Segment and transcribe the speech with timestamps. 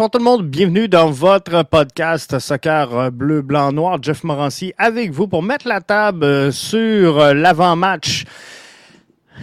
[0.00, 3.98] Bonsoir tout le monde, bienvenue dans votre podcast Soccer Bleu, Blanc, Noir.
[4.00, 8.24] Jeff Morancy avec vous pour mettre la table sur l'avant-match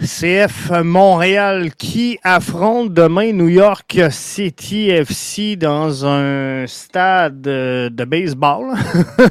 [0.04, 8.76] CF Montréal qui affronte demain New York City FC dans un stade de baseball.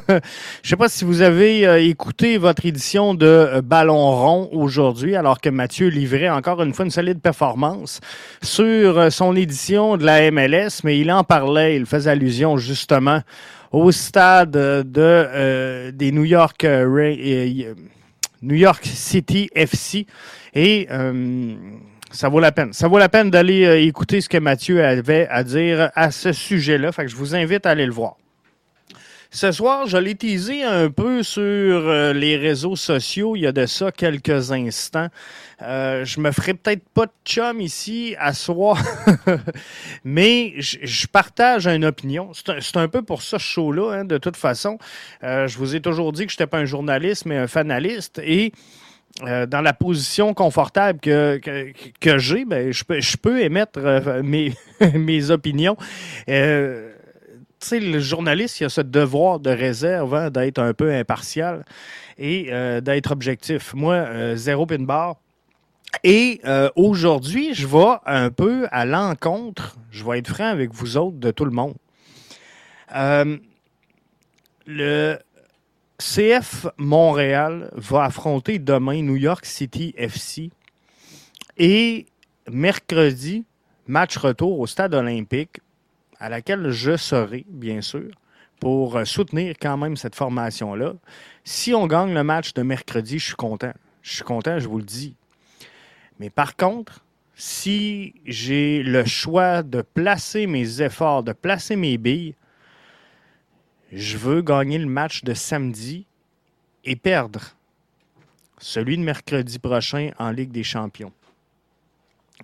[0.64, 5.40] Je sais pas si vous avez euh, écouté votre édition de Ballon rond aujourd'hui alors
[5.40, 8.02] que Mathieu livrait encore une fois une solide performance
[8.42, 13.22] sur son édition de la MLS, mais il en parlait, il faisait allusion justement
[13.72, 17.74] au stade de euh, des euh,
[18.42, 20.06] New York City FC
[20.54, 21.56] et euh,
[22.12, 22.74] ça vaut la peine.
[22.74, 26.32] Ça vaut la peine d'aller euh, écouter ce que Mathieu avait à dire à ce
[26.32, 26.92] sujet-là.
[26.92, 28.16] Fait que je vous invite à aller le voir.
[29.30, 33.36] Ce soir, je l'ai teasé un peu sur euh, les réseaux sociaux.
[33.36, 35.10] Il y a de ça quelques instants.
[35.60, 38.82] je me ferai peut-être pas de chum ici à soir,
[40.06, 42.32] mais je, partage une opinion.
[42.34, 44.80] C'est un, peu pour ça ce show-là, hein, de toute façon.
[45.22, 48.22] je vous ai toujours dit que je n'étais pas un journaliste, mais un fanaliste.
[48.24, 48.54] Et
[49.24, 51.42] euh, dans la position confortable que,
[52.00, 54.54] que, j'ai, ben, je, peux, je peux émettre euh, mes,
[54.94, 55.76] mes opinions.
[56.30, 56.94] Euh,
[57.60, 61.66] tu sais, le journaliste, il a ce devoir de réserve hein, d'être un peu impartial
[62.20, 62.52] et
[62.82, 63.74] d'être objectif.
[63.76, 65.18] Moi, zéro pin bar.
[66.04, 66.42] Et
[66.76, 71.32] aujourd'hui, je vais un peu à l'encontre, je vais être franc avec vous autres, de
[71.32, 71.76] tout le monde.
[74.68, 75.18] le,
[76.00, 80.52] CF Montréal va affronter demain New York City FC.
[81.58, 82.06] Et
[82.52, 83.46] mercredi,
[83.88, 85.60] match retour au stade olympique,
[86.20, 88.12] à laquelle je serai, bien sûr,
[88.60, 90.94] pour soutenir quand même cette formation-là.
[91.44, 93.74] Si on gagne le match de mercredi, je suis content.
[94.04, 95.16] Je suis content, je vous le dis.
[96.20, 97.04] Mais par contre,
[97.36, 102.36] si j'ai le choix de placer mes efforts, de placer mes billes,
[103.92, 106.06] je veux gagner le match de samedi
[106.84, 107.56] et perdre
[108.60, 111.14] celui de mercredi prochain en Ligue des champions.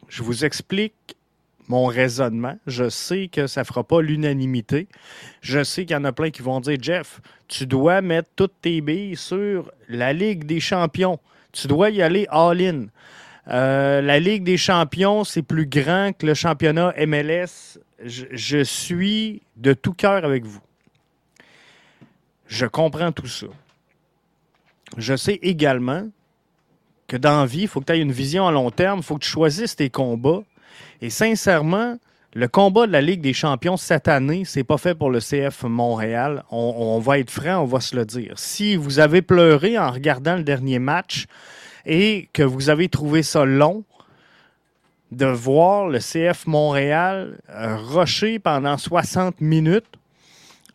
[0.10, 1.16] Je vous explique
[1.68, 2.58] mon raisonnement.
[2.68, 4.88] Je sais que ça ne fera pas l'unanimité.
[5.42, 8.54] Je sais qu'il y en a plein qui vont dire Jeff, tu dois mettre toutes
[8.62, 11.20] tes billes sur la Ligue des champions.
[11.52, 12.88] Tu dois y aller all-in.
[13.50, 17.80] Euh, la Ligue des champions, c'est plus grand que le championnat MLS.
[18.04, 20.62] je suis de tout cœur avec vous.
[22.54, 23.48] Je comprends tout ça.
[24.98, 26.08] Je sais également
[27.08, 29.04] que dans la vie, il faut que tu aies une vision à long terme, il
[29.04, 30.44] faut que tu choisisses tes combats.
[31.02, 31.98] Et sincèrement,
[32.36, 35.64] le combat de la Ligue des champions cette année, c'est pas fait pour le CF
[35.64, 36.44] Montréal.
[36.52, 38.34] On, va être franc, on va se le dire.
[38.36, 41.26] Si vous avez pleuré en regardant le dernier match
[41.88, 43.84] et que vous avez trouvé ça long,
[45.12, 49.98] de voir le CF Montréal euh, rusher pendant 60 minutes,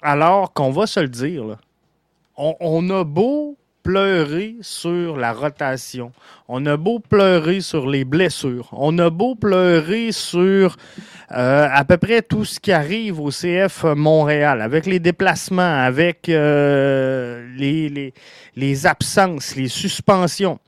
[0.02, 1.56] alors qu'on va se le dire,
[2.38, 6.12] on, a beau pleurer sur la rotation,
[6.46, 10.76] on a beau pleurer sur les blessures, on a beau pleurer sur
[11.32, 16.28] euh, à peu près tout ce qui arrive au CF Montréal, avec les déplacements, avec
[16.28, 20.58] euh, les, absences, les suspensions.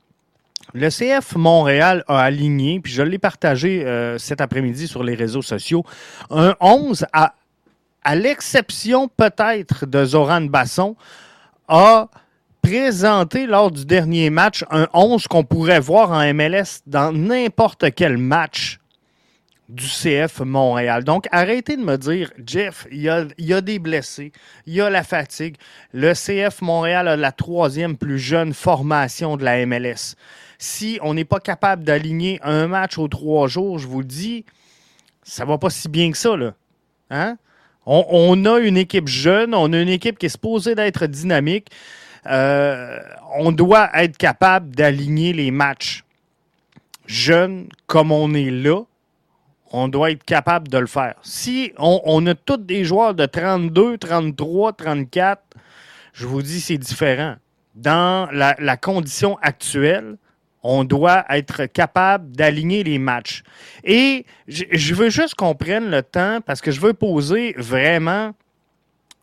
[0.73, 5.41] Le CF Montréal a aligné, puis je l'ai partagé euh, cet après-midi sur les réseaux
[5.41, 5.83] sociaux,
[6.29, 7.33] un 11 à
[8.03, 10.95] à l'exception peut-être de Zoran Basson,
[11.71, 12.09] a
[12.61, 18.17] présenté lors du dernier match un 11 qu'on pourrait voir en MLS dans n'importe quel
[18.17, 18.79] match
[19.69, 21.05] du CF Montréal.
[21.05, 24.33] Donc, arrêtez de me dire, Jeff, il y a, y a, des blessés,
[24.65, 25.55] il y a la fatigue.
[25.93, 30.15] Le CF Montréal a la troisième plus jeune formation de la MLS.
[30.59, 34.45] Si on n'est pas capable d'aligner un match aux trois jours, je vous le dis,
[35.23, 36.53] ça va pas si bien que ça, là.
[37.09, 37.37] Hein?
[37.85, 41.69] On, a une équipe jeune, on a une équipe qui est supposée d'être dynamique.
[42.27, 42.99] Euh,
[43.35, 46.03] on doit être capable d'aligner les matchs.
[47.07, 48.83] Jeunes, comme on est là,
[49.71, 51.15] on doit être capable de le faire.
[51.23, 55.41] Si on, a tous des joueurs de 32, 33, 34,
[56.13, 57.35] je vous dis, c'est différent.
[57.73, 60.17] Dans la condition actuelle,
[60.63, 63.43] on doit être capable d'aligner les matchs.
[63.83, 68.33] Et je veux juste qu'on prenne le temps parce que je veux poser vraiment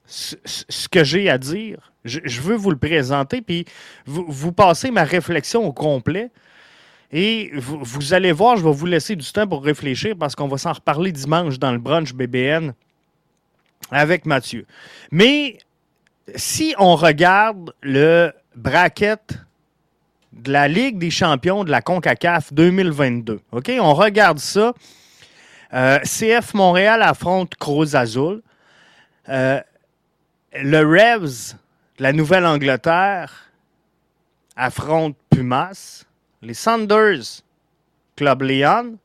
[0.06, 1.92] ce que j'ai à dire.
[2.04, 3.66] Je veux vous le présenter, puis
[4.06, 6.30] vous, passez ma réflexion au complet.
[7.12, 10.58] Et vous, allez voir, je vais vous laisser du temps pour réfléchir parce qu'on va
[10.58, 12.72] s'en reparler dimanche dans le brunch BBN
[13.90, 14.66] avec Mathieu.
[15.10, 15.58] Mais
[16.34, 19.38] si on regarde le bracket
[20.32, 23.40] de la Ligue des champions de la CONCACAF 2022.
[23.52, 23.72] OK?
[23.80, 24.72] On regarde ça.
[25.74, 28.42] Euh, CF Montréal affronte Cruz Azul.
[29.28, 29.60] Euh,
[30.54, 31.54] le Revs
[31.98, 33.50] de la Nouvelle-Angleterre
[34.56, 36.04] affronte Pumas.
[36.42, 37.42] Les Sanders,
[38.16, 38.96] Club Leon.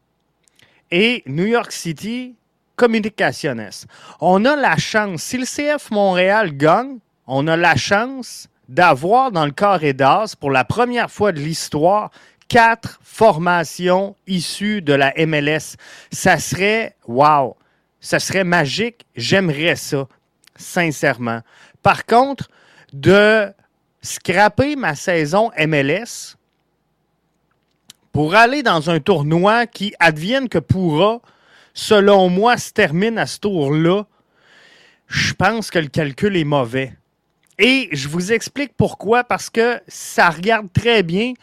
[0.91, 2.35] Et New York City,
[2.75, 3.87] Communicaciones.
[4.19, 9.45] On a la chance, si le CF Montréal gagne, on a la chance d'avoir dans
[9.45, 12.11] le carré d'as, pour la première fois de l'histoire,
[12.47, 15.75] quatre formations issues de la MLS.
[16.11, 17.55] Ça serait, wow,
[17.99, 19.05] ça serait magique.
[19.15, 20.07] J'aimerais ça,
[20.55, 21.41] sincèrement.
[21.81, 22.49] Par contre,
[22.93, 23.51] de
[24.01, 26.35] scraper ma saison MLS
[28.11, 31.19] pour aller dans un tournoi qui advienne que pourra,
[31.73, 34.03] selon moi, se termine à ce tour-là,
[35.07, 36.93] je pense que le calcul est mauvais.
[37.59, 41.33] Et je vous explique pourquoi, parce que ça regarde très bien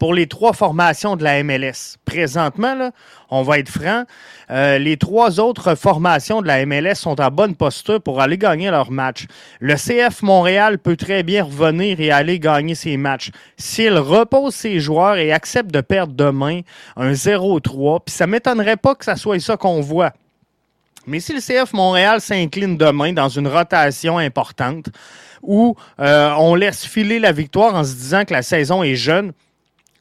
[0.00, 1.98] pour les trois formations de la MLS.
[2.06, 2.90] Présentement, là,
[3.28, 4.04] on va être franc,
[4.50, 8.70] euh, les trois autres formations de la MLS sont en bonne posture pour aller gagner
[8.70, 9.26] leur match.
[9.60, 13.30] Le CF Montréal peut très bien revenir et aller gagner ses matchs.
[13.58, 16.62] S'il repose ses joueurs et accepte de perdre demain
[16.96, 20.12] un 0-3, puis ça m'étonnerait pas que ça soit ça qu'on voit.
[21.06, 24.86] Mais si le CF Montréal s'incline demain dans une rotation importante
[25.42, 29.32] où euh, on laisse filer la victoire en se disant que la saison est jeune,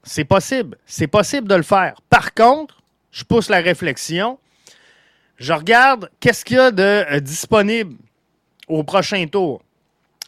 [0.04, 0.78] c'est possible.
[0.86, 1.96] C'est possible de le faire.
[2.10, 2.82] Par contre,
[3.12, 4.40] je pousse la réflexion.
[5.38, 7.96] Je regarde qu'est-ce qu'il y a de euh, disponible
[8.68, 9.62] au prochain tour.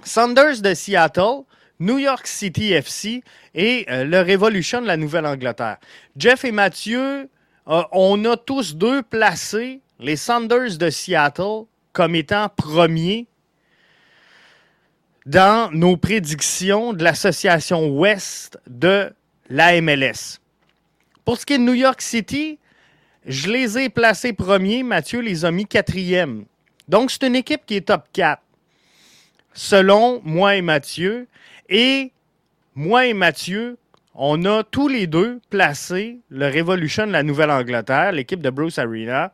[0.04, 1.44] Saunders de Seattle,
[1.80, 3.24] New York City FC
[3.54, 5.78] et euh, le Revolution de la Nouvelle-Angleterre.
[6.18, 7.30] Jeff et Mathieu,
[7.66, 13.28] on a tous deux placé les Saunders de Seattle comme étant premiers
[15.26, 19.14] dans nos prédictions de l'association Ouest de
[19.50, 20.40] la MLS.
[21.26, 22.58] Pour ce qui est de New York City,
[23.26, 24.84] je les ai placés premiers.
[24.84, 26.46] Mathieu les a mis quatrième.
[26.88, 28.42] Donc, c'est une équipe qui est top 4,
[29.54, 31.28] selon moi et Mathieu.
[31.70, 32.12] Et
[32.76, 33.78] moi et Mathieu,
[34.16, 39.32] on a tous les deux placé le Revolution de la Nouvelle-Angleterre, l'équipe de Bruce Arena,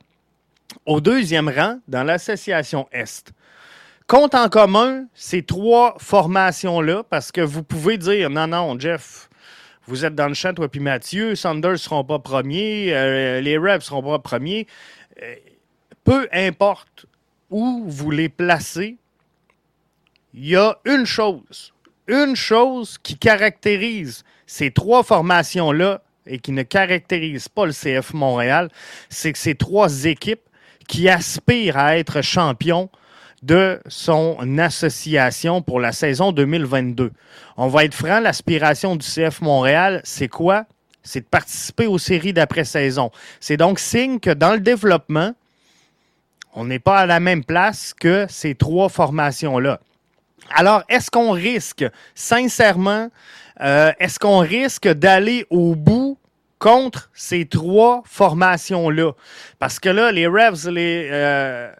[0.85, 3.31] au deuxième rang dans l'association Est.
[4.07, 9.29] Compte en commun ces trois formations-là, parce que vous pouvez dire non, non, Jeff,
[9.85, 13.57] vous êtes dans le champ, toi puis Mathieu, Sanders ne seront pas premiers, euh, les
[13.57, 14.65] Rebs ne seront pas premiers.
[15.21, 15.35] Euh,
[16.05, 17.05] peu importe
[17.49, 18.95] où vous les placez,
[20.33, 21.73] il y a une chose,
[22.07, 28.69] une chose qui caractérise ces trois formations-là et qui ne caractérise pas le CF Montréal,
[29.09, 30.47] c'est que ces trois équipes
[30.87, 32.89] qui aspirent à être champions
[33.43, 37.11] de son association pour la saison 2022.
[37.55, 40.65] On va être franc, l'aspiration du CF Montréal, c'est quoi?
[41.03, 43.11] C'est de participer aux séries d'après-saison.
[43.39, 45.33] C'est donc signe que dans le développement,
[46.53, 49.79] on n'est pas à la même place que ces trois formations-là.
[50.55, 51.85] Alors, est-ce qu'on risque,
[52.15, 53.09] sincèrement,
[53.61, 56.17] euh, est-ce qu'on risque d'aller au bout
[56.57, 59.11] contre ces trois formations-là?
[59.59, 61.71] Parce que là, les Revs, les, euh,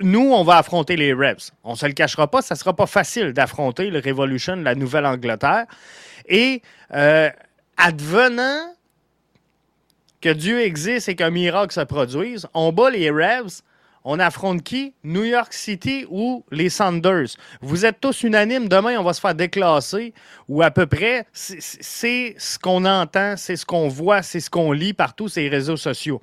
[0.00, 1.52] nous, on va affronter les Rebs.
[1.64, 4.74] On ne se le cachera pas, ça ne sera pas facile d'affronter le Revolution la
[4.74, 5.66] Nouvelle-Angleterre.
[6.28, 6.62] Et
[6.94, 7.30] euh,
[7.76, 8.74] advenant
[10.20, 13.62] que Dieu existe et qu'un miracle se produise, on bat les Rebs.
[14.02, 14.94] On affronte qui?
[15.04, 17.36] New York City ou les Sanders.
[17.60, 18.66] Vous êtes tous unanimes.
[18.66, 20.14] Demain, on va se faire déclasser
[20.48, 21.26] ou à peu près.
[21.32, 25.76] C'est ce qu'on entend, c'est ce qu'on voit, c'est ce qu'on lit partout les réseaux
[25.76, 26.22] sociaux.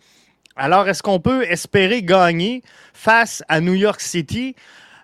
[0.58, 4.56] Alors, est-ce qu'on peut espérer gagner face à New York City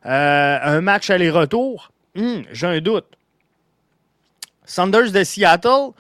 [0.05, 1.91] euh, un match aller-retour?
[2.15, 3.05] Hmm, j'ai un doute.
[4.65, 5.91] Sanders de Seattle,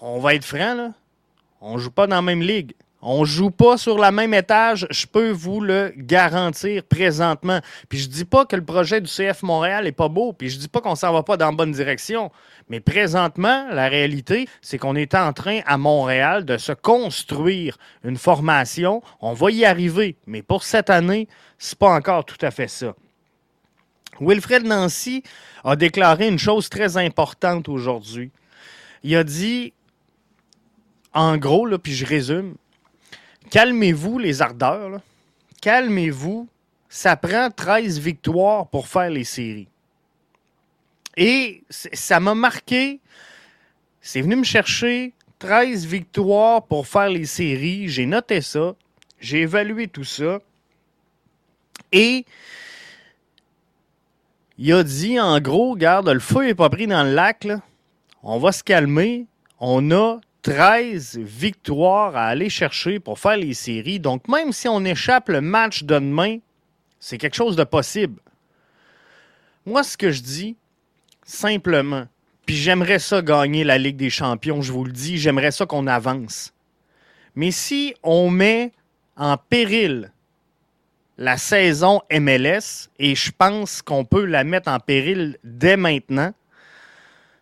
[0.00, 0.92] on va être franc, là.
[1.60, 2.72] On ne joue pas dans la même ligue.
[3.02, 7.60] On joue pas sur la même étage, je peux vous le garantir présentement.
[7.88, 10.58] Puis je dis pas que le projet du CF Montréal est pas beau, puis je
[10.58, 12.30] dis pas qu'on s'en va pas dans la bonne direction.
[12.68, 18.18] Mais présentement, la réalité, c'est qu'on est en train à Montréal de se construire une
[18.18, 19.02] formation.
[19.22, 21.26] On va y arriver, mais pour cette année,
[21.58, 22.94] c'est pas encore tout à fait ça.
[24.20, 25.22] Wilfred Nancy
[25.64, 28.30] a déclaré une chose très importante aujourd'hui.
[29.02, 29.72] Il a dit,
[31.14, 32.56] en gros, là, puis je résume,
[33.50, 35.00] calmez-vous les ardeurs.
[35.60, 36.48] Calmez-vous.
[36.88, 39.68] Ça prend 13 victoires pour faire les séries.
[41.16, 43.00] Et ça m'a marqué.
[44.00, 47.88] C'est venu me chercher 13 victoires pour faire les séries.
[47.88, 48.74] J'ai noté ça.
[49.20, 50.40] J'ai évalué tout ça.
[51.92, 52.24] Et
[54.58, 57.46] il a dit en gros, garde, le feu n'est pas pris dans le lac.
[58.22, 59.26] On va se calmer.
[59.58, 64.00] On a 13 victoires à aller chercher pour faire les séries.
[64.00, 66.38] Donc, même si on échappe le match de demain,
[66.98, 68.20] c'est quelque chose de possible.
[69.66, 70.56] Moi, ce que je dis,
[71.24, 72.06] simplement,
[72.46, 75.86] puis j'aimerais ça gagner la Ligue des Champions, je vous le dis, j'aimerais ça qu'on
[75.86, 76.52] avance.
[77.34, 78.72] Mais si on met
[79.16, 80.12] en péril
[81.18, 86.32] la saison MLS, et je pense qu'on peut la mettre en péril dès maintenant,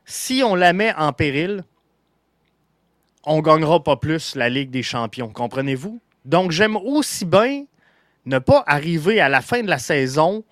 [0.04, 1.64] si on la met en péril,
[3.28, 6.00] on ne gagnera pas plus la Ligue des champions, comprenez-vous?
[6.24, 7.66] Donc j'aime aussi bien
[8.24, 10.44] ne pas arriver à la fin de la saison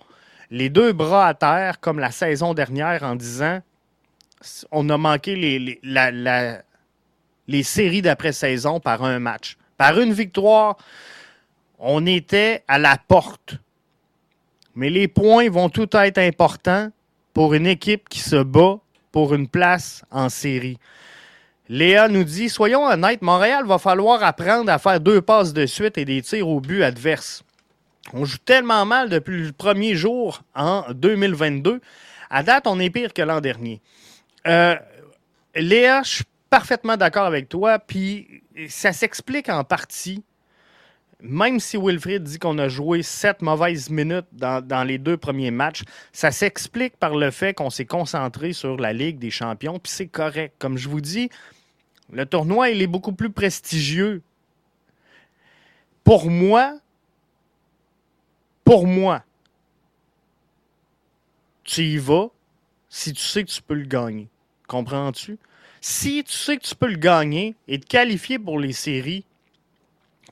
[0.51, 3.61] les deux bras à terre comme la saison dernière en disant
[4.71, 5.81] on a manqué les,
[7.47, 9.57] les séries d'après-saison par un match.
[9.75, 10.77] Par une victoire,
[11.79, 13.55] on était à la porte.
[14.75, 16.91] Mais les points vont tout être importants
[17.33, 18.77] pour une équipe qui se bat
[19.11, 20.77] pour une place en série.
[21.69, 25.97] Léa nous dit Soyons honnêtes, Montréal va falloir apprendre à faire deux passes de suite
[25.97, 27.43] et des tirs au but adverse.
[28.13, 31.81] On joue tellement mal depuis le premier jour en 2022.
[32.29, 33.81] À date, on est pire que l'an dernier.
[34.47, 34.75] Euh,
[35.55, 40.23] Léa, je suis parfaitement d'accord avec toi, puis ça s'explique en partie
[41.21, 45.83] même si Wilfried dit qu'on a joué sept mauvaises minutes dans, les deux premiers matchs,
[46.11, 50.07] ça s'explique par le fait qu'on s'est concentré sur la Ligue des champions, puis c'est
[50.07, 50.55] correct.
[50.59, 51.29] Comme je vous dis,
[52.11, 54.21] le tournoi, il est beaucoup plus prestigieux.
[56.03, 56.79] Pour moi,
[58.63, 59.23] pour moi,
[61.63, 62.29] tu y vas
[62.89, 64.29] si tu sais que tu peux le gagner.
[64.67, 65.37] Comprends-tu?
[65.81, 69.25] Si tu sais que tu peux le gagner et te qualifier pour les séries,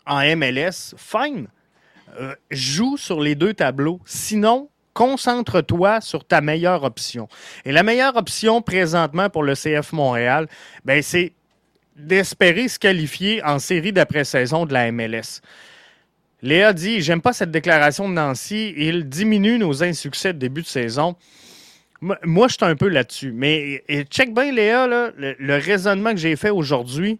[0.05, 1.47] en MLS, fine.
[2.19, 3.99] Euh, joue sur les deux tableaux.
[4.05, 7.27] Sinon, concentre-toi sur ta meilleure option.
[7.65, 10.47] Et la meilleure option présentement pour le CF Montréal,
[10.85, 11.33] ben, c'est
[11.95, 15.41] d'espérer se qualifier en série d'après-saison de la MLS.
[16.41, 18.73] Léa dit J'aime pas cette déclaration de Nancy.
[18.77, 21.15] Il diminue nos insuccès de début de saison.
[22.01, 23.31] Moi, je suis un peu là-dessus.
[23.31, 27.19] Mais check bien, Léa, le, raisonnement que j'ai fait aujourd'hui.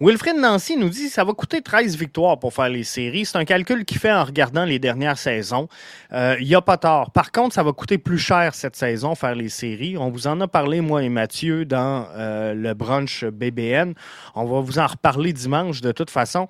[0.00, 3.24] Wilfred Nancy nous dit que ça va coûter 13 victoires pour faire les séries.
[3.24, 5.68] C'est un calcul qu'il fait en regardant les dernières saisons.
[6.12, 7.12] Euh, il n'y a pas tort.
[7.12, 9.96] Par contre, ça va coûter plus cher cette saison faire les séries.
[9.96, 13.94] On vous en a parlé, moi et Mathieu, dans euh, le brunch BBN.
[14.34, 16.48] On va vous en reparler dimanche de toute façon.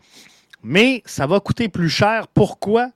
[0.63, 2.29] Mais ça va coûter plus cher.
[2.29, 2.91] Pourquoi?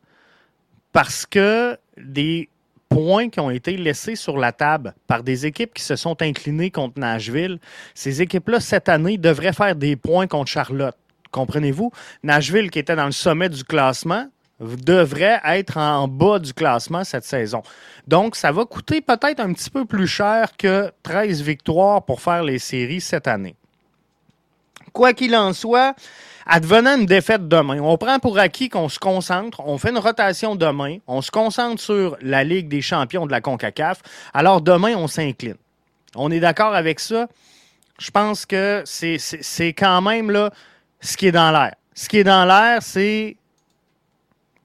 [0.92, 2.48] Parce que des
[2.88, 6.70] points qui ont été laissés sur la table par des équipes qui se sont inclinées
[6.70, 7.58] contre Nashville,
[7.94, 10.96] ces équipes-là, cette année, devraient faire des points contre Charlotte.
[11.30, 11.92] Comprenez-vous?
[12.22, 14.26] Nashville, qui était dans le sommet du classement,
[14.60, 17.62] devrait être en bas du classement cette saison.
[18.06, 22.42] Donc, ça va coûter peut-être un petit peu plus cher que 13 victoires pour faire
[22.42, 23.54] les séries cette année.
[24.92, 25.94] Quoi qu'il en soit,
[26.50, 30.56] Advenant une défaite demain, on prend pour acquis qu'on se concentre, on fait une rotation
[30.56, 34.00] demain, on se concentre sur la Ligue des champions de la CONCACAF.
[34.32, 35.56] Alors demain, on s'incline.
[36.14, 37.28] On est d'accord avec ça?
[37.98, 40.50] Je pense que c'est quand même là,
[41.00, 41.74] ce qui est dans l'air.
[41.92, 43.36] Ce qui est dans l'air, c'est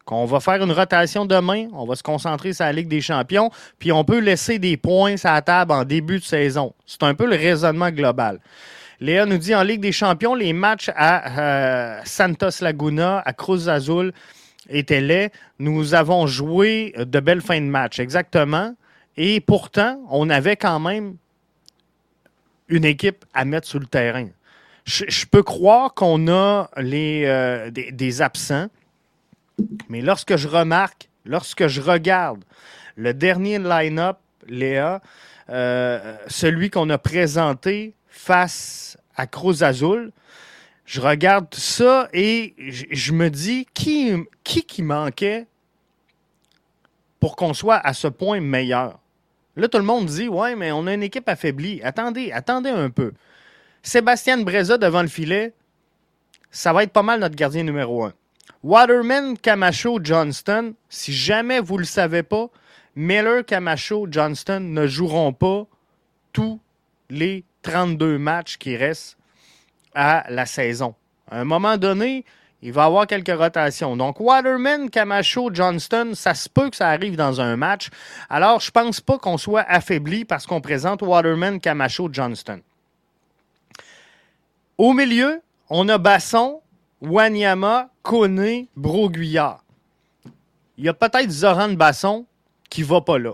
[0.05, 3.51] qu'on va faire une rotation demain, on va se concentrer sur la Ligue des champions,
[3.77, 6.73] puis on peut laisser des points à la table en début de saison.
[6.85, 8.39] C'est un peu le raisonnement global.
[9.03, 13.67] Léa nous dit en Ligue des Champions, les matchs à euh, Santos Laguna, à Cruz
[13.67, 14.13] Azul
[14.69, 15.29] étaient laids.
[15.59, 18.73] Nous avons joué de belles fins de match, exactement.
[19.17, 21.17] Et pourtant, on avait quand même
[22.69, 24.29] une équipe à mettre sur le terrain.
[24.85, 28.67] Je, peux croire qu'on a les, euh, des, absents,
[29.89, 32.41] mais lorsque je remarque, lorsque je regarde
[32.95, 34.15] le dernier line-up,
[34.47, 35.01] Léa,
[35.49, 40.11] euh, celui qu'on a présenté face à Cruz Azul,
[40.85, 45.47] je regarde ça et je, me dis qui, qui qui manquait
[47.19, 48.99] pour qu'on soit à ce point meilleur.
[49.55, 51.81] Là, tout le monde dit Ouais, mais on a une équipe affaiblie.
[51.83, 53.13] Attendez, attendez un peu.
[53.81, 55.53] Sébastien Breza devant le filet,
[56.51, 58.13] ça va être pas mal notre gardien numéro un.
[58.61, 62.49] Waterman, Camacho, Johnston, si jamais vous ne le savez pas,
[62.95, 65.65] Miller, Camacho, Johnston ne joueront pas
[66.31, 66.59] tous
[67.09, 69.17] les 32 matchs qui restent
[69.95, 70.95] à la saison.
[71.29, 72.25] À un moment donné,
[72.61, 73.97] il va y avoir quelques rotations.
[73.97, 77.89] Donc, Waterman, Camacho, Johnston, ça se peut que ça arrive dans un match.
[78.29, 82.61] Alors, je ne pense pas qu'on soit affaibli parce qu'on présente Waterman, Camacho, Johnston.
[84.77, 86.61] Au milieu, on a Basson,
[87.01, 89.63] Wanyama, Kone, Broguillard.
[90.77, 92.25] Il y a peut-être Zoran Basson
[92.69, 93.33] qui ne va pas là.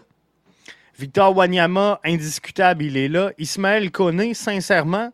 [1.00, 3.32] Victor Wanyama, indiscutable, il est là.
[3.38, 5.14] Ismaël Koné, sincèrement,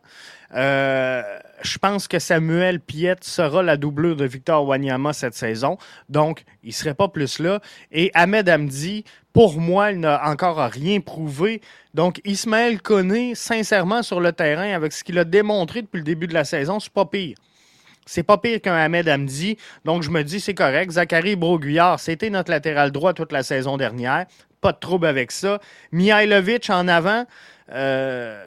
[0.52, 1.22] euh,
[1.62, 5.78] je pense que Samuel Piette sera la doublure de Victor Wanyama cette saison.
[6.08, 7.60] Donc, il ne serait pas plus là.
[7.92, 11.60] Et Ahmed Hamdi, pour moi, il n'a encore rien prouvé.
[11.94, 16.26] Donc, Ismaël Koné, sincèrement, sur le terrain, avec ce qu'il a démontré depuis le début
[16.26, 17.36] de la saison, c'est pas pire.
[18.06, 19.58] C'est pas pire qu'un Ahmed Hamdi.
[19.84, 20.92] Donc, je me dis, c'est correct.
[20.92, 24.26] Zachary Broguillard, c'était notre latéral droit toute la saison dernière.
[24.60, 25.60] Pas de trouble avec ça.
[25.90, 27.26] Mihailovic en avant,
[27.72, 28.42] euh,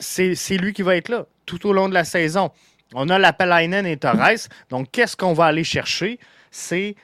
[0.00, 2.50] c'est lui qui va être là tout au long de la saison.
[2.94, 4.48] On a la Pelainen et Torres.
[4.70, 6.18] Donc, qu'est-ce qu'on va aller chercher?
[6.50, 6.94] C'est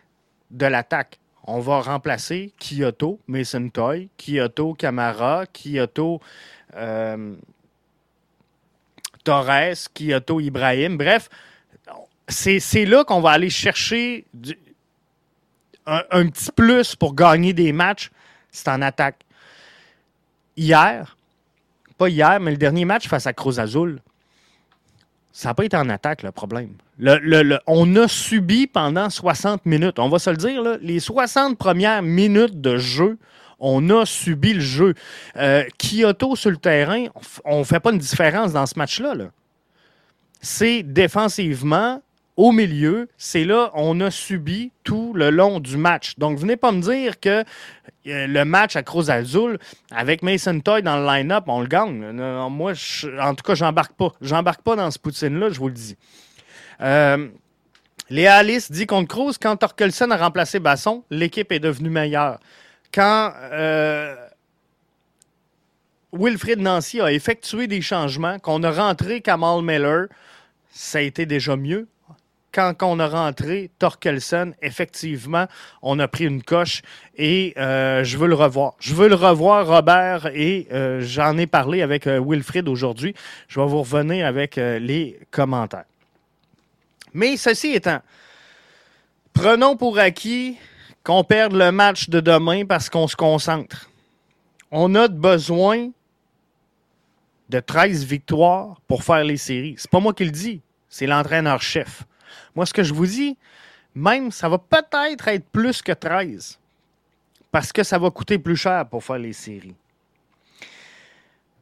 [0.50, 1.18] de l'attaque.
[1.44, 6.20] On va remplacer Kyoto, Mason Toy, Kyoto, Camara, Kyoto,
[6.76, 7.34] euh,
[9.24, 10.98] Torres, Kyoto, Ibrahim.
[10.98, 11.30] Bref,
[12.28, 14.26] c'est là qu'on va aller chercher
[15.86, 18.10] un, petit plus pour gagner des matchs.
[18.50, 19.24] C'est en attaque.
[20.56, 21.16] Hier,
[21.96, 24.00] pas hier, mais le dernier match face à Cruz Azul,
[25.32, 26.74] ça n'a pas été en attaque, le problème.
[27.66, 29.98] on a subi pendant 60 minutes.
[29.98, 33.18] On va se le dire, les 60 premières minutes de jeu,
[33.60, 34.94] on a subi le jeu.
[35.36, 37.06] Euh, Kyoto sur le terrain,
[37.44, 39.14] on ne fait pas une différence dans ce match-là.
[39.14, 39.30] -là,
[40.40, 42.02] C'est défensivement,
[42.38, 46.14] au milieu, c'est là on a subi tout le long du match.
[46.18, 47.44] Donc, venez pas me dire que
[48.06, 49.58] euh, le match à Cruz Azul,
[49.90, 52.12] avec Mason Toy dans le line-up, on le gagne.
[52.48, 52.72] Moi,
[53.20, 54.14] en tout cas, j'embarque pas.
[54.20, 55.96] J'embarque pas dans ce poutine-là, je vous le dis.
[56.80, 57.28] Euh,
[58.08, 62.38] Alice dit contre Cruz, quand Torkelson a remplacé Basson, l'équipe est devenue meilleure.
[62.94, 64.14] Quand euh,
[66.12, 70.06] Wilfrid Nancy a effectué des changements, qu'on a rentré Kamal Miller,
[70.70, 71.88] ça a été déjà mieux
[72.52, 75.46] quand, on a rentré Torkelson, effectivement,
[75.82, 76.82] on a pris une coche
[77.16, 78.74] et euh, je veux le revoir.
[78.78, 83.14] Je veux le revoir, Robert, et euh, j'en ai parlé avec euh, Wilfrid aujourd'hui.
[83.48, 85.84] Je vais vous revenir avec les commentaires.
[87.14, 88.00] Mais ceci étant,
[89.32, 90.56] prenons pour acquis
[91.04, 93.90] qu'on perde le match de demain parce qu'on se concentre.
[94.70, 95.90] On a besoin
[97.48, 99.74] de 13 victoires pour faire les séries.
[99.78, 102.04] C'est pas moi qui le dis, c'est l'entraîneur-chef.
[102.54, 103.36] Moi, ce que je vous dis,
[103.94, 106.58] même, ça va peut-être être plus que 13
[107.50, 109.74] parce que ça va coûter plus cher pour faire les séries.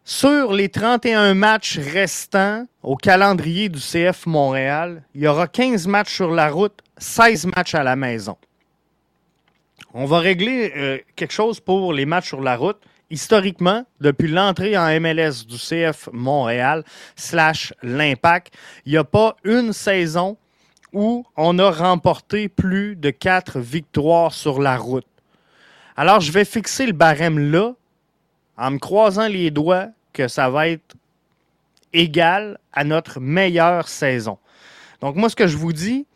[0.05, 6.15] Sur les 31 matchs restants au calendrier du CF Montréal, il y aura 15 matchs
[6.15, 8.37] sur la route, 16 matchs à la maison.
[9.95, 12.79] On va régler euh, quelque chose pour les matchs sur la route.
[13.11, 16.85] Historiquement, depuis l'entrée en MLS du CF Montréal
[17.17, 20.37] slash l'Impact, il n'y a pas une saison
[20.93, 25.07] où on a remporté plus de quatre victoires sur la route.
[25.97, 27.73] Alors, je vais fixer le barème là,
[28.57, 30.95] en me croisant les doigts que ça va être
[31.93, 34.39] égal à notre meilleure saison.
[35.01, 36.07] Donc, moi, ce que je vous dis,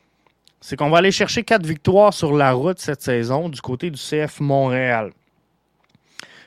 [0.60, 3.98] c'est qu'on va aller chercher quatre victoires sur la route cette saison du côté du
[3.98, 5.12] CF Montréal.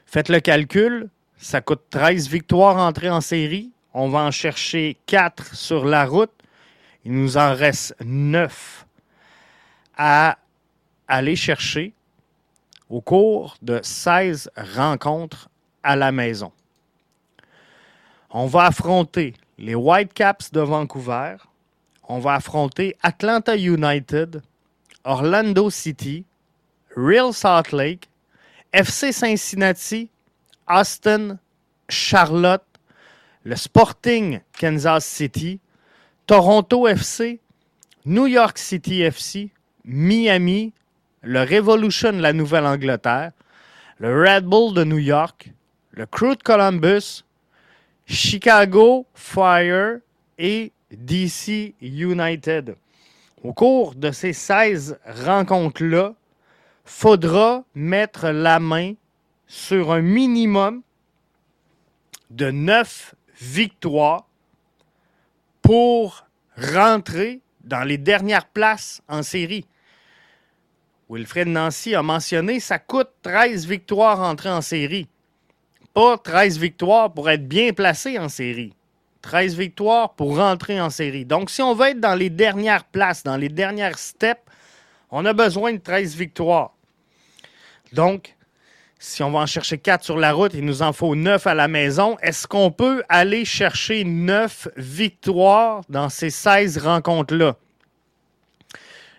[0.06, 3.72] Faites le calcul, ça coûte 13 victoires entrées en série.
[3.96, 6.32] On va en chercher 4 sur la route.
[7.06, 8.86] Il nous en reste neuf
[9.98, 10.38] à
[11.08, 11.94] aller chercher
[12.90, 15.50] au cours de 16 rencontres
[15.84, 16.52] à la maison.
[18.30, 21.36] On va affronter les Whitecaps de Vancouver.
[22.08, 24.42] On va affronter Atlanta United,
[25.04, 26.26] Orlando City,
[26.96, 28.10] Real Salt Lake,
[28.72, 30.10] FC Cincinnati,
[30.68, 31.38] Austin,
[31.90, 32.64] Charlotte,
[33.44, 35.60] le Sporting Kansas City,
[36.26, 37.42] Toronto FC,
[38.06, 39.50] New York City FC,
[39.84, 40.72] Miami,
[41.22, 43.32] le Revolution de la Nouvelle-Angleterre,
[44.00, 45.52] le Red Bull de New York,
[45.92, 47.26] le Crew de Columbus,
[48.06, 50.00] Chicago Fire
[50.38, 52.78] et DC United.
[53.44, 56.14] Au cours de ces 16 rencontres-là,
[56.86, 58.94] faudra mettre la main
[59.46, 60.84] sur un minimum
[62.30, 64.26] de 9 victoires
[65.64, 69.66] pour rentrer dans les dernières places en série.
[71.10, 75.08] Wilfred Nancy a mentionné ça coûte 13 victoires entrer en série.
[75.94, 78.74] Pas 13 victoires pour être bien placé en série.
[79.22, 81.26] 13 victoires pour rentrer en série.
[81.26, 84.42] Donc, si on veut être dans les dernières places, dans les dernières steps,
[85.12, 86.74] on a besoin de 13 victoires.
[87.94, 88.36] Donc,
[89.04, 91.54] si on va en chercher quatre sur la route, il nous en faut neuf à
[91.54, 92.18] la maison.
[92.22, 97.58] Est-ce qu'on peut aller chercher neuf victoires dans ces 16 rencontres-là?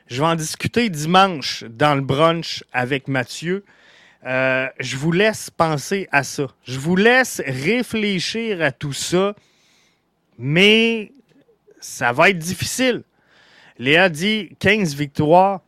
[0.06, 3.62] Je vais en discuter dimanche dans le brunch avec Mathieu.
[4.24, 6.46] Euh, je vous laisse penser à ça.
[6.64, 9.34] Je vous laisse réfléchir à tout ça,
[10.38, 11.12] mais
[11.78, 13.02] ça va être difficile.
[13.78, 15.60] Léa dit 15 victoires.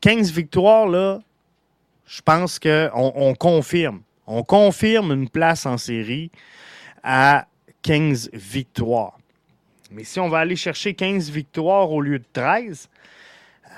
[0.00, 1.20] 15 euh, victoires, là,
[2.06, 4.02] je pense qu'on on confirme.
[4.26, 6.30] On confirme une place en série
[7.02, 7.46] à
[7.82, 9.18] 15 victoires.
[9.90, 12.88] Mais si on va aller chercher 15 victoires au lieu de 13,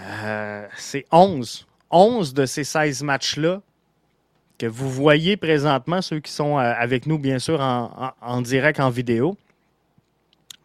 [0.01, 1.67] euh, c'est 11.
[1.91, 3.61] 11 de ces 16 matchs-là
[4.59, 8.91] que vous voyez présentement, ceux qui sont euh, avec nous, bien sûr, en, direct, en
[8.91, 9.37] vidéo.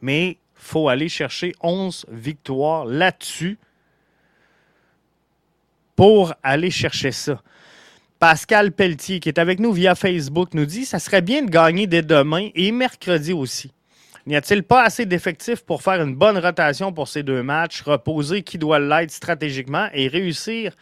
[0.01, 3.57] Mais il faut aller chercher 11 victoires là-dessus
[5.95, 7.41] pour aller chercher ça.
[8.23, 11.87] Pascal Pelletier, qui est avec nous via Facebook, nous dit ça serait bien de gagner
[11.87, 13.73] dès demain et mercredi aussi.
[14.25, 18.41] N'y a-t-il pas assez d'effectifs pour faire une bonne rotation pour ces deux matchs, reposer
[18.41, 20.73] qui doit l'être stratégiquement et réussir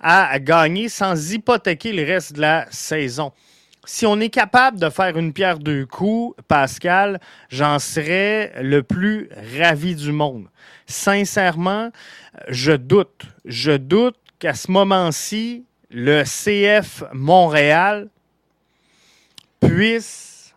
[0.00, 3.32] à gagner sans hypothéquer le reste de la saison?
[3.84, 7.18] Si on est capable de faire une pierre deux coups, Pascal,
[7.48, 10.46] j'en serais le plus ravi du monde.
[10.86, 11.90] Sincèrement,
[12.46, 13.24] je doute.
[13.44, 18.08] Je doute qu'à ce moment-ci, le CF Montréal
[19.60, 20.54] puisse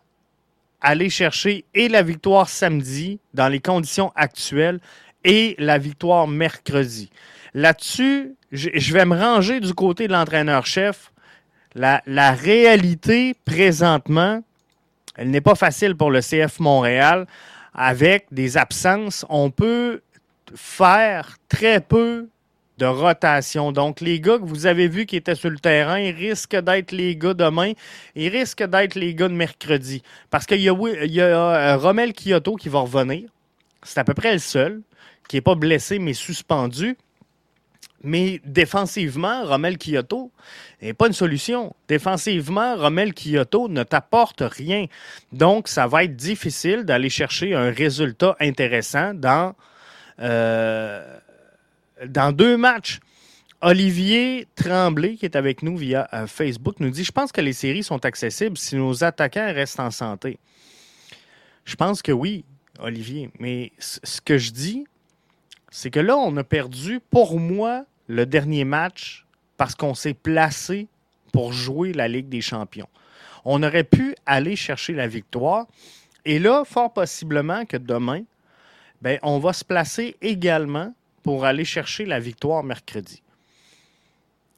[0.80, 4.80] aller chercher et la victoire samedi dans les conditions actuelles
[5.24, 7.10] et la victoire mercredi.
[7.54, 11.12] Là-dessus, je vais me ranger du côté de l'entraîneur-chef.
[11.74, 12.00] La,
[12.32, 14.42] réalité présentement,
[15.16, 17.26] elle n'est pas facile pour le CF Montréal.
[17.74, 20.00] Avec des absences, on peut
[20.54, 22.28] faire très peu
[22.80, 23.72] de rotation.
[23.72, 26.92] Donc, les gars que vous avez vus qui étaient sur le terrain, ils risquent d'être
[26.92, 27.72] les gars demain.
[28.16, 30.02] Ils risquent d'être les gars de mercredi.
[30.30, 33.28] Parce qu'il y a, euh, Romel Kyoto qui va revenir.
[33.82, 34.80] C'est à peu près le seul
[35.28, 36.96] qui n'est pas blessé mais suspendu.
[38.02, 40.30] Mais défensivement, Romel Kyoto
[40.80, 41.74] n'est pas une solution.
[41.86, 44.86] Défensivement, Romel Kyoto ne t'apporte rien.
[45.32, 49.54] Donc, ça va être difficile d'aller chercher un résultat intéressant dans,
[50.20, 51.18] euh,
[52.06, 53.00] dans deux matchs.
[53.62, 57.52] Olivier Tremblay, qui est avec nous via euh, Facebook, nous dit Je pense que les
[57.52, 60.38] séries sont accessibles si nos attaquants restent en santé.
[61.66, 62.44] Je pense que oui,
[62.78, 63.30] Olivier.
[63.38, 64.86] Mais ce que je dis,
[65.70, 70.88] c'est que là, on a perdu, pour moi, le dernier match parce qu'on s'est placé
[71.32, 72.88] pour jouer la Ligue des champions.
[73.44, 75.66] On aurait pu aller chercher la victoire.
[76.24, 78.22] Et là, fort possiblement que demain,
[79.02, 83.22] ben, on va se placer également pour aller chercher la victoire mercredi.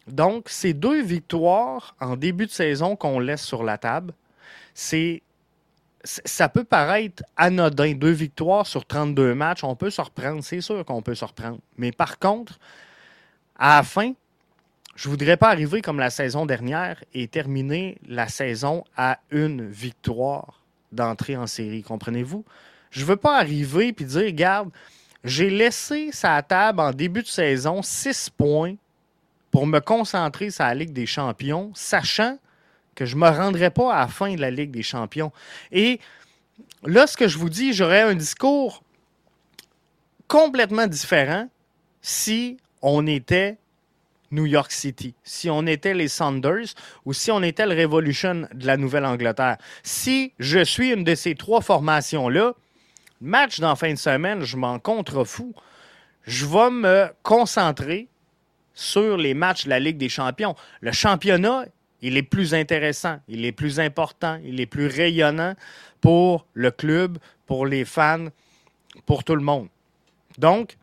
[0.07, 4.15] Donc, ces deux victoires en début de saison qu'on laisse sur la table,
[4.75, 5.23] c'est
[6.05, 10.85] ça peut paraître anodin, deux victoires sur 32 matchs, on peut se reprendre, c'est sûr
[10.85, 11.61] qu'on peut se reprendre.
[11.77, 12.59] Mais par contre,
[13.57, 14.13] à la fin,
[14.97, 19.69] je ne voudrais pas arriver comme la saison dernière et terminer la saison à une
[19.69, 22.45] victoire d'entrée en série, comprenez-vous?
[22.91, 24.71] Je ne veux pas arriver et dire, regarde,
[25.25, 28.75] j'ai laissé sa table en début de saison 6 points
[29.51, 32.39] pour me concentrer sur la Ligue des champions, sachant
[32.95, 35.33] que je ne me rendrai pas à la fin de la Ligue des champions.
[35.71, 36.01] Et
[36.85, 38.83] là, ce que je vous dis, j'aurais un discours
[40.27, 41.49] complètement différent
[42.01, 43.59] si on était
[44.31, 48.67] New York City, si on était les Saunders ou si on était le Revolution de
[48.67, 49.59] la Nouvelle-Angleterre.
[49.83, 52.55] Si je suis une de ces trois formations-là,
[53.23, 55.55] match dans fin de semaine, je m'en contrefous.
[56.25, 58.09] Je vais me concentrer
[58.75, 60.55] sur les matchs de la Ligue des champions.
[60.81, 61.67] Le championnat,
[62.01, 65.55] il est plus intéressant, il est plus important, il est plus rayonnant
[66.01, 68.27] pour le club, pour les fans,
[69.07, 69.69] pour tout le monde.
[70.39, 70.77] Donc,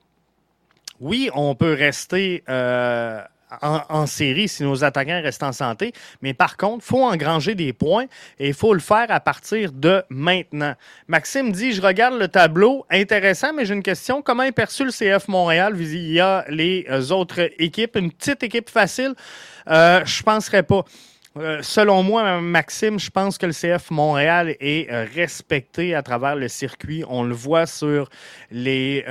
[0.99, 3.21] oui, on peut rester euh,
[3.61, 5.93] en, série si nos attaquants restent en santé.
[6.21, 8.05] Mais par contre, il faut engranger des points
[8.37, 10.75] et il faut le faire à partir de maintenant.
[11.07, 14.21] Maxime dit Je regarde le tableau, intéressant, mais j'ai une question.
[14.21, 15.75] Comment est perçu le CF Montréal
[16.21, 17.95] a les euh, autres équipes?
[17.95, 19.13] Une petite équipe facile?
[19.67, 20.83] Euh, Je ne penserais pas.
[21.37, 26.47] Euh, selon moi, Maxime, je pense que le CF Montréal est respecté à travers le
[26.47, 27.03] circuit.
[27.07, 28.09] On le voit sur
[28.51, 29.05] les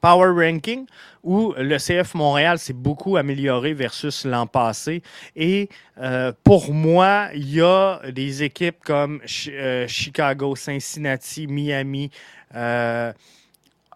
[0.00, 0.86] Power Ranking
[1.22, 5.02] où le CF Montréal s'est beaucoup amélioré versus l'an passé.
[5.34, 5.68] Et
[5.98, 12.10] euh, pour moi, il y a des équipes comme euh, Chicago, Cincinnati, Miami,
[12.54, 13.12] euh,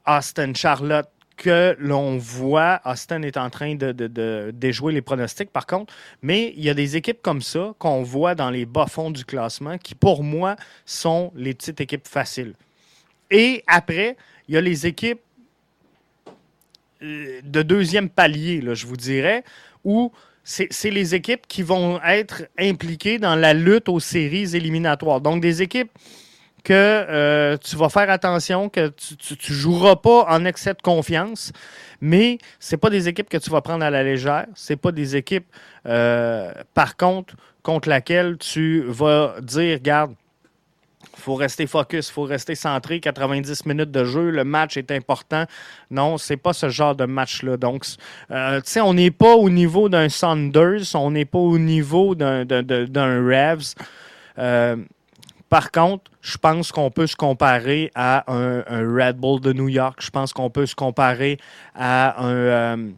[0.07, 2.81] Austin, Charlotte, que l'on voit.
[2.85, 5.95] Austin est en train de, déjouer les pronostics, par contre.
[6.21, 9.79] Mais il y a des équipes comme ça qu'on voit dans les bas-fonds du classement
[9.79, 12.55] qui, pour moi, sont les petites équipes faciles.
[13.31, 14.17] Et après,
[14.49, 15.21] il y a les équipes
[17.01, 19.45] de deuxième palier, je vous dirais,
[19.85, 20.13] où
[20.45, 25.21] c'est les équipes qui vont être impliquées dans la lutte aux séries éliminatoires.
[25.21, 25.91] Donc, des équipes
[26.65, 31.53] que euh, tu vas faire attention, que tu ne joueras pas en excès de confiance,
[32.01, 34.47] mais ce pas des équipes que tu vas prendre à la légère.
[34.55, 35.47] Ce pas des équipes,
[35.87, 40.17] euh, par contre, contre laquelle tu vas dire, regarde, il
[41.17, 43.01] faut rester focus, il faut rester centré.
[43.01, 45.45] 90 minutes de jeu, le match est important.
[45.91, 47.57] Non, c'est pas ce genre de match-là.
[47.57, 47.85] Donc,
[48.31, 52.15] euh, tu sais, on n'est pas au niveau d'un Saunders, on n'est pas au niveau
[52.15, 53.75] d'un Revs.
[54.39, 54.77] Euh,
[55.49, 60.01] par contre, je pense qu'on peut se comparer à un, Red Bull de New York.
[60.01, 61.39] Je pense qu'on peut se comparer
[61.75, 62.91] à un, euh,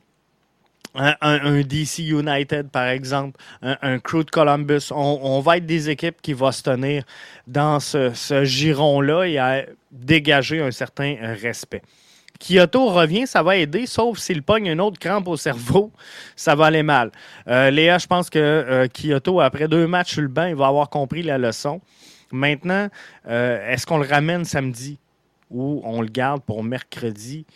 [0.94, 4.90] un, DC United, par exemple, un, Crew de Columbus.
[4.90, 7.04] On, va être des équipes qui vont se tenir
[7.46, 11.82] dans ce, giron-là et à dégager un certain respect.
[12.42, 15.92] Kyoto revient, ça va aider, sauf s'il pogne une autre crampe au cerveau,
[16.36, 17.12] ça va aller mal.
[17.46, 21.22] Euh, Léa, je pense que euh, Kyoto, après deux matchs sur il va avoir compris
[21.22, 21.80] la leçon.
[22.32, 22.88] Maintenant,
[23.28, 24.98] euh, est-ce qu'on le ramène samedi
[25.50, 27.46] ou on le garde pour mercredi?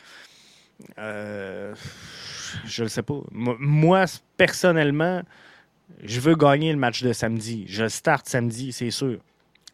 [2.64, 3.20] Je ne sais pas.
[3.32, 4.04] Moi,
[4.36, 5.22] personnellement,
[6.02, 7.64] je veux gagner le match de samedi.
[7.68, 9.18] Je starte samedi, c'est sûr.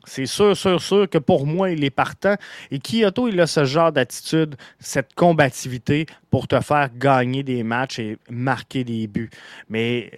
[0.05, 2.35] C'est sûr, sûr, sûr que pour moi, il est partant.
[2.71, 8.01] Et Kyoto, il a ce genre d'attitude, cette combativité pour te faire gagner des matchs
[8.01, 9.31] et marquer des buts.
[9.69, 10.11] Mais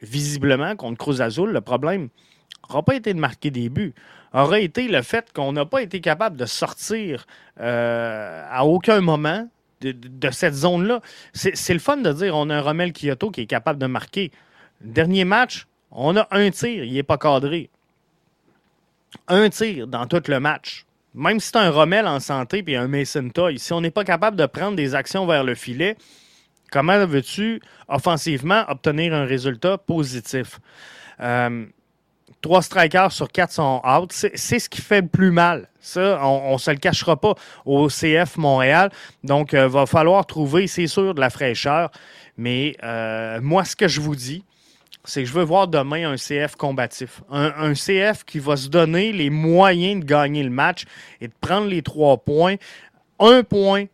[0.00, 2.08] visiblement, contre Cruz Azul, le problème
[2.68, 3.94] n'aura pas été de marquer des buts.
[4.32, 7.26] Aura été le fait qu'on n'a pas été capable de sortir
[7.60, 9.48] euh, à aucun moment
[9.80, 11.00] de, cette zone-là.
[11.32, 14.30] C'est le fun de dire on a un Rommel Kyoto qui est capable de marquer.
[14.80, 17.70] Dernier match, on a un tir, il n'est pas cadré.
[19.28, 20.84] Un tir dans tout le match.
[21.14, 24.04] Même si c'est un Rommel en santé et un Mason Toy, si on n'est pas
[24.04, 25.96] capable de prendre des actions vers le filet,
[26.72, 30.58] comment veux-tu offensivement obtenir un résultat positif?
[31.20, 31.66] Euh,
[32.44, 34.12] Trois strikers sur quatre sont out.
[34.12, 35.66] C'est ce qui fait le plus mal.
[35.80, 38.90] Ça, on ne se le cachera pas au CF Montréal.
[39.22, 41.90] Donc, il euh, va falloir trouver, c'est sûr, de la fraîcheur.
[42.36, 44.44] Mais euh, moi, ce que je vous dis,
[45.04, 47.22] c'est que je veux voir demain un CF combatif.
[47.30, 50.84] Un, un, CF qui va se donner les moyens de gagner le match
[51.22, 52.56] et de prendre les trois points.
[53.20, 53.86] Un point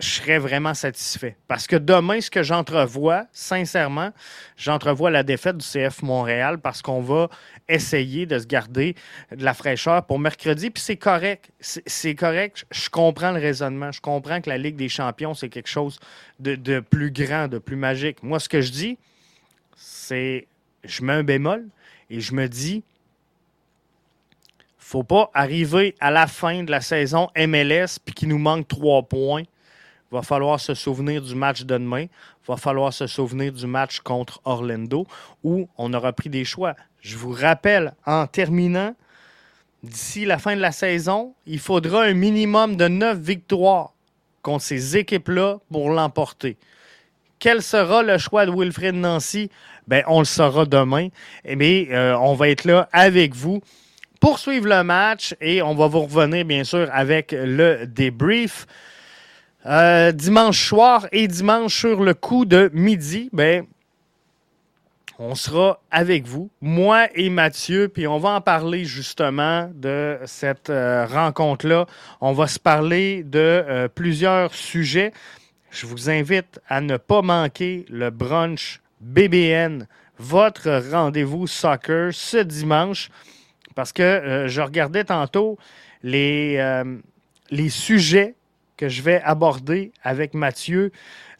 [0.00, 1.36] je serais vraiment satisfait.
[1.46, 4.12] Parce que demain, ce que j'entrevois, sincèrement,
[4.56, 7.28] j'entrevois la défaite du CF Montréal parce qu'on va
[7.68, 8.94] essayer de se garder
[9.30, 10.70] de la fraîcheur pour mercredi.
[10.70, 11.50] Puis c'est correct.
[11.60, 12.64] C'est correct.
[12.70, 13.92] Je comprends le raisonnement.
[13.92, 16.00] Je comprends que la Ligue des champions, c'est quelque chose
[16.38, 18.22] de, plus grand, de plus magique.
[18.22, 18.98] Moi, ce que je dis,
[19.76, 20.46] c'est
[20.82, 21.66] je mets un bémol
[22.08, 22.82] et je me dis
[24.78, 29.02] faut pas arriver à la fin de la saison MLS puis qu'il nous manque trois
[29.02, 29.42] points
[30.10, 32.02] il va falloir se souvenir du match de demain.
[32.02, 35.06] Il va falloir se souvenir du match contre Orlando
[35.44, 36.74] où on aura pris des choix.
[37.00, 38.94] Je vous rappelle, en terminant,
[39.82, 43.92] d'ici la fin de la saison, il faudra un minimum de neuf victoires
[44.42, 46.56] contre ces équipes-là pour l'emporter.
[47.38, 49.48] Quel sera le choix de Wilfred Nancy?
[49.86, 51.08] Ben, on le saura demain.
[51.44, 53.62] Mais euh, on va être là avec vous
[54.20, 58.66] pour suivre le match et on va vous revenir, bien sûr, avec le débrief.
[59.66, 63.66] Euh, dimanche soir et dimanche sur le coup de midi, ben,
[65.18, 70.70] on sera avec vous, moi et Mathieu, puis on va en parler justement de cette
[70.70, 71.84] euh, rencontre-là.
[72.22, 75.12] On va se parler de euh, plusieurs sujets.
[75.70, 83.10] Je vous invite à ne pas manquer le brunch BBN, votre rendez-vous soccer ce dimanche,
[83.74, 85.58] parce que je regardais tantôt
[86.02, 86.82] les,
[87.50, 88.34] les sujets
[88.80, 90.90] que je vais aborder avec Mathieu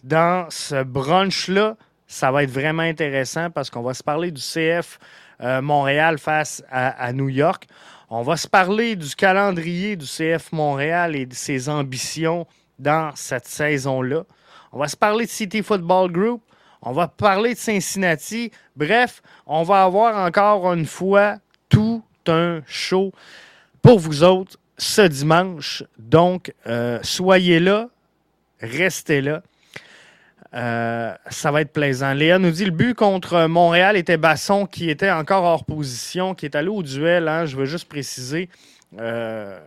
[0.05, 1.79] dans ce brunch-là.
[2.07, 4.99] Ça va être vraiment intéressant parce qu'on va se parler du CF
[5.41, 7.67] euh, Montréal face à, New York.
[8.11, 12.47] On va se parler du calendrier du CF Montréal et de ses ambitions
[12.79, 14.25] dans cette saison-là.
[14.73, 16.43] On va se parler de City Football Group.
[16.83, 18.51] On va parler de Cincinnati.
[18.77, 21.37] Bref, on va avoir encore une fois
[21.71, 23.13] tout un show
[23.81, 25.85] pour vous autres ce dimanche.
[25.99, 27.89] Donc, euh, soyez là,
[28.61, 29.43] restez là.
[30.53, 32.13] Euh, ça va être plaisant.
[32.13, 36.47] Léa nous dit le but contre Montréal était Basson qui était encore hors position, qui
[36.47, 37.29] est allé au duel.
[37.29, 37.47] Hein.
[37.47, 38.49] je veux juste préciser
[38.99, 39.61] euh,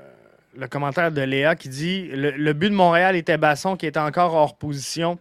[0.57, 3.99] le commentaire de Léa qui dit le, le, but de Montréal était Basson qui était
[3.99, 5.19] encore hors position.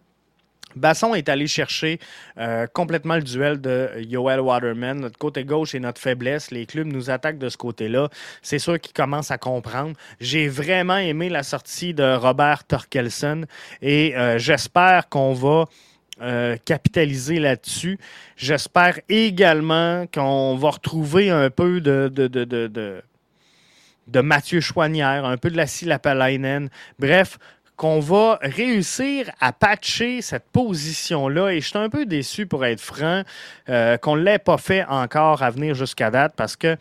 [0.77, 1.99] Basson est allé chercher
[2.39, 5.01] euh, complètement le duel de Yoel Waterman.
[5.01, 6.51] Notre côté gauche est notre faiblesse.
[6.51, 8.09] Les clubs nous attaquent de ce côté-là.
[8.43, 9.95] C'est sûr qu'ils commencent à comprendre.
[10.21, 13.45] J'ai vraiment aimé la sortie de Robert Torkelson
[13.81, 15.67] et euh, j'espère qu'on va
[16.21, 17.99] euh, capitaliser là-dessus.
[18.37, 23.03] J'espère également qu'on va retrouver un peu de, de, de, de,
[24.07, 26.69] de Mathieu Chouanière, un peu de la Lapalainen.
[26.99, 27.39] Bref,
[27.77, 31.51] qu'on va réussir à patcher cette position-là.
[31.51, 33.23] Et je suis un peu déçu, pour être franc,
[33.69, 36.77] euh, qu'on ne l'ait pas fait encore à venir jusqu'à date parce que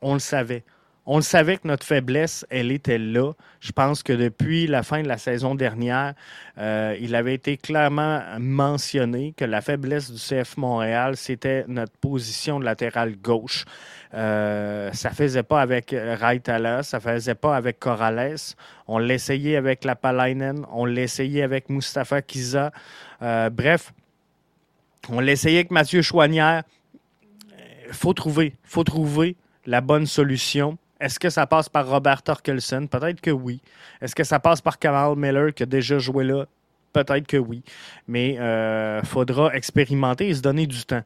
[0.00, 0.64] on le savait.
[1.12, 3.32] On savait que notre faiblesse, elle était là.
[3.58, 6.14] Je pense que depuis la fin de la saison dernière,
[6.56, 12.60] euh, il avait été clairement mentionné que la faiblesse du CF Montréal, c'était notre position
[12.60, 13.64] de gauche.
[14.14, 18.54] Euh, ça faisait pas avec Raitala, ça faisait pas avec Corrales.
[18.86, 22.70] On l'essayait avec la Palainen, on l'essayait avec Mustapha Kiza.
[23.20, 23.92] Euh, bref,
[25.08, 26.62] on l'essayait avec Mathieu Chouanière.
[27.88, 29.34] Il faut trouver, faut trouver
[29.66, 30.78] la bonne solution.
[31.00, 32.86] Est-ce que ça passe par Robert Torkelson?
[32.86, 33.60] Peut-être que oui.
[34.02, 36.44] Est-ce que ça passe par Kamal Miller qui a déjà joué là?
[36.92, 37.62] Peut-être que oui.
[38.06, 41.02] Mais il euh, faudra expérimenter et se donner du temps.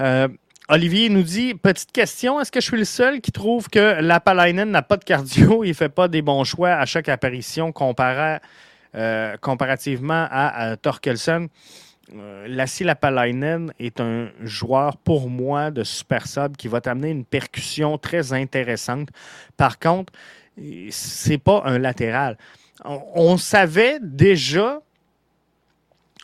[0.00, 0.28] Euh,
[0.68, 4.70] Olivier nous dit Petite question, est-ce que je suis le seul qui trouve que Lapalainen
[4.70, 7.72] n'a pas de cardio et ne fait pas des bons choix à chaque apparition
[8.94, 10.76] euh, comparativement à, à
[12.46, 17.98] Lassie Lapalainen est un joueur pour moi de super sub qui va t'amener une percussion
[17.98, 19.08] très intéressante.
[19.56, 20.12] Par contre,
[20.90, 22.38] c'est pas un latéral.
[22.84, 24.80] On, savait déjà,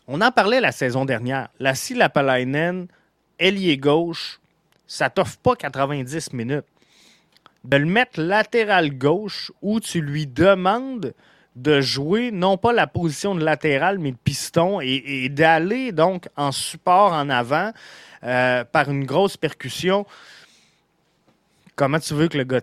[0.07, 1.49] on en parlait la saison dernière.
[1.59, 2.87] Lassie Lapalainen,
[3.39, 4.41] ailier gauche,
[4.87, 6.65] ça t'offre pas 90 minutes.
[7.65, 11.15] De le mettre latéral gauche où tu lui demandes
[11.57, 16.53] de jouer non pas la position de latéral, mais de piston et, d'aller donc en
[16.53, 17.73] support en avant
[18.25, 20.07] euh, par une grosse percussion.
[21.77, 22.61] Comment tu veux que le gars?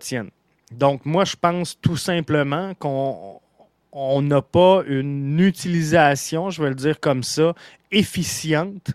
[0.72, 6.98] Donc, moi, je pense tout simplement qu'on n'a pas une utilisation, je vais le dire
[6.98, 7.54] comme ça,
[7.90, 8.92] efficiente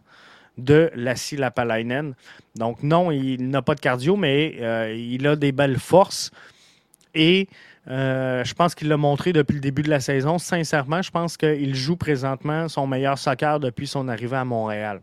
[0.57, 2.15] de la Lapalainen.
[2.55, 6.31] Donc, non, il n'a pas de cardio, mais euh, il a des belles forces.
[7.13, 7.47] Et
[7.89, 10.37] euh, je pense qu'il l'a montré depuis le début de la saison.
[10.37, 15.01] Sincèrement, je pense qu'il joue présentement son meilleur soccer depuis son arrivée à Montréal.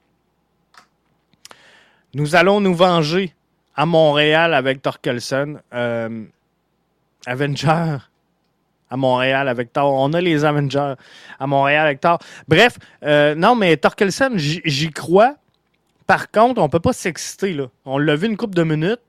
[2.15, 3.35] Nous allons nous venger
[3.75, 5.59] à Montréal avec Torkelson.
[5.73, 6.25] Euh,
[7.27, 7.97] Avenger
[8.91, 9.93] à Montréal avec Thor.
[9.95, 10.95] On a les Avengers
[11.41, 12.19] à Montréal avec Thor.
[12.47, 15.37] Bref, euh, non, mais Torkelson, j'y crois.
[16.07, 17.59] Par contre, on ne peut pas s'exciter.
[17.87, 19.01] On l'a vu une couple de minutes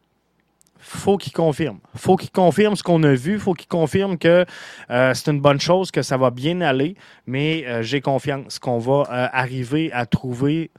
[0.79, 1.79] faut qu'il confirme.
[1.95, 3.39] faut qu'il confirme ce qu'on a vu.
[3.39, 4.45] faut qu'il confirme que
[4.91, 6.95] euh, c'est une bonne chose, que ça va bien aller.
[7.25, 10.71] Mais euh, j'ai confiance qu'on va euh, arriver à trouver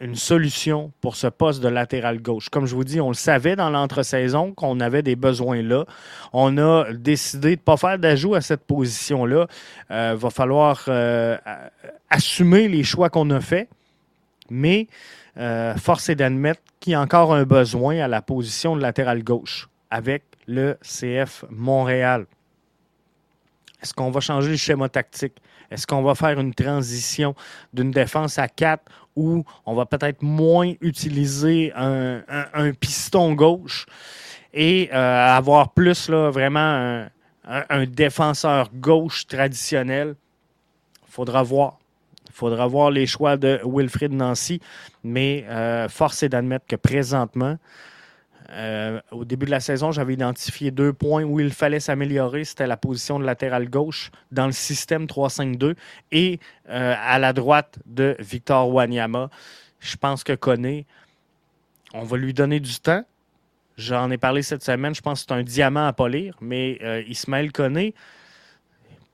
[0.00, 2.50] une solution pour ce poste de latéral gauche.
[2.50, 5.86] Comme je vous dis, on le savait dans l'entre-saison qu'on avait des besoins là.
[6.32, 9.48] On a décidé de ne pas faire d'ajout à cette position-là.
[9.90, 10.88] Il va falloir
[12.10, 13.68] assumer les choix qu'on a faits.
[14.50, 14.86] Mais
[15.38, 19.22] euh, force est d'admettre qu'il y a encore un besoin à la position de latéral
[19.22, 22.26] gauche avec le CF Montréal.
[23.80, 25.34] Est-ce qu'on va changer le schéma tactique?
[25.70, 27.34] Est-ce qu'on va faire une transition
[27.72, 28.82] d'une défense à 4
[29.14, 32.22] où on va peut-être moins utiliser un,
[32.80, 33.86] piston gauche
[34.52, 37.06] et euh, avoir plus là, vraiment
[37.44, 40.16] un défenseur gauche traditionnel?
[41.06, 41.78] Faudra voir.
[42.38, 44.60] Faudra voir les choix de Wilfrid Nancy,
[45.02, 47.58] mais euh, force est d'admettre que présentement,
[48.50, 52.44] euh, au début de la saison, j'avais identifié deux points où il fallait s'améliorer.
[52.44, 55.74] C'était la position de latéral gauche dans le système 3-5-2
[56.12, 59.30] et euh, à la droite de Victor Wanyama.
[59.80, 60.86] Je pense que Koné,
[61.92, 63.02] on va lui donner du temps.
[63.76, 64.94] J'en ai parlé cette semaine.
[64.94, 67.94] Je pense que c'est un diamant à polir, mais Ismaël Koné,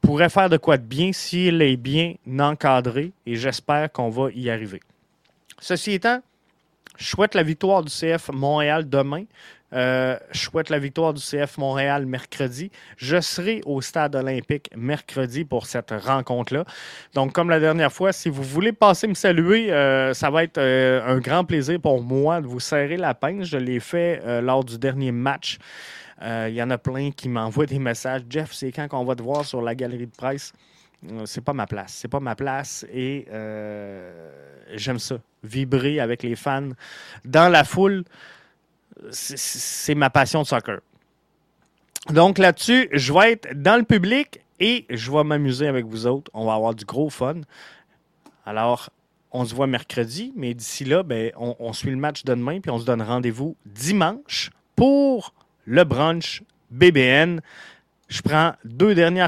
[0.04, 4.50] pourrait faire de quoi de bien s'il est bien encadré et j'espère qu'on va y
[4.50, 4.80] arriver.
[5.60, 6.20] Ceci étant,
[6.96, 9.24] je souhaite la victoire du CF Montréal demain.
[9.72, 12.70] Euh, je souhaite la victoire du CF Montréal mercredi.
[12.96, 16.64] Je serai au stade olympique mercredi pour cette rencontre-là.
[17.14, 20.58] Donc, comme la dernière fois, si vous voulez passer me saluer, euh, ça va être
[20.58, 23.46] euh, un grand plaisir pour moi de vous serrer la pince.
[23.46, 25.58] Je l'ai fait lors du dernier match
[26.20, 28.22] il euh, y en a plein qui m'envoient des messages.
[28.28, 30.52] Jeff, c'est quand qu'on va te voir sur la galerie de presse?
[31.10, 31.92] Euh, c'est pas ma place.
[31.94, 34.30] C'est pas ma place et euh,
[34.74, 35.16] j'aime ça.
[35.42, 36.70] Vibrer avec les fans
[37.24, 38.04] dans la foule,
[39.10, 40.80] c'est ma passion de soccer.
[42.10, 46.30] Donc là-dessus, je vais être dans le public et je vais m'amuser avec vous autres.
[46.32, 47.40] On va avoir du gros fun.
[48.46, 48.90] Alors,
[49.32, 52.60] on se voit mercredi, mais d'ici là, ben, on, on, suit le match de demain,
[52.60, 55.34] puis on se donne rendez-vous dimanche pour
[55.66, 57.40] le brunch BBN.
[58.08, 59.26] Je prends deux derniers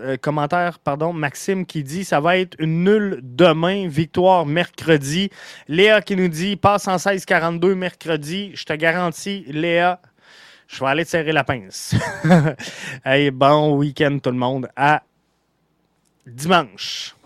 [0.00, 0.78] euh, commentaires.
[0.78, 1.12] Pardon.
[1.12, 5.30] Maxime qui dit ça va être une nulle demain, victoire mercredi.
[5.66, 8.52] Léa qui nous dit passe en 16-42 mercredi.
[8.54, 10.00] Je te garantis, Léa,
[10.68, 11.94] je vais aller te serrer la pince.
[13.04, 14.68] hey, bon week-end tout le monde.
[14.76, 15.02] À
[16.26, 17.17] dimanche.